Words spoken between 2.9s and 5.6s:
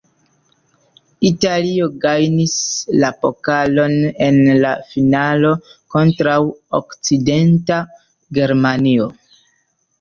la pokalon en la finalo